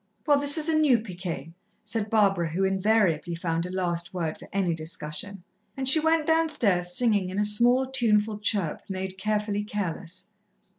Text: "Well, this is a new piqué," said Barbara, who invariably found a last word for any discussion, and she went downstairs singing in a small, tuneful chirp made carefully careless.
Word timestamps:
"Well, 0.25 0.39
this 0.39 0.57
is 0.57 0.67
a 0.67 0.73
new 0.73 0.97
piqué," 0.97 1.53
said 1.83 2.09
Barbara, 2.09 2.49
who 2.49 2.63
invariably 2.63 3.35
found 3.35 3.67
a 3.67 3.71
last 3.71 4.15
word 4.15 4.35
for 4.39 4.49
any 4.51 4.73
discussion, 4.73 5.43
and 5.77 5.87
she 5.87 5.99
went 5.99 6.25
downstairs 6.25 6.91
singing 6.93 7.29
in 7.29 7.37
a 7.37 7.45
small, 7.45 7.85
tuneful 7.85 8.39
chirp 8.39 8.81
made 8.89 9.19
carefully 9.19 9.63
careless. 9.63 10.31